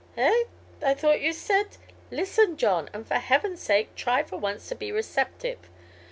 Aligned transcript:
"Eh? 0.17 0.45
I 0.81 0.95
thought 0.95 1.21
you 1.21 1.31
said" 1.31 1.77
"Listen, 2.09 2.57
John; 2.57 2.89
and 2.91 3.07
for 3.07 3.13
heaven's 3.19 3.61
sake 3.61 3.93
try 3.93 4.23
for 4.23 4.37
once 4.37 4.67
to 4.69 4.75
be 4.75 4.91
receptive. 4.91 5.59